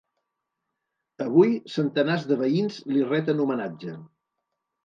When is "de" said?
2.31-2.39